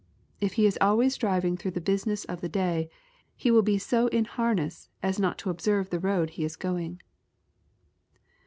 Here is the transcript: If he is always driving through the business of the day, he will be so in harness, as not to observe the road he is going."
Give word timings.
If 0.39 0.53
he 0.53 0.65
is 0.65 0.79
always 0.81 1.15
driving 1.15 1.55
through 1.55 1.69
the 1.77 1.79
business 1.79 2.25
of 2.25 2.41
the 2.41 2.49
day, 2.49 2.89
he 3.35 3.51
will 3.51 3.61
be 3.61 3.77
so 3.77 4.07
in 4.07 4.25
harness, 4.25 4.89
as 5.03 5.19
not 5.19 5.37
to 5.45 5.51
observe 5.51 5.91
the 5.91 5.99
road 5.99 6.31
he 6.31 6.43
is 6.43 6.55
going." 6.55 7.03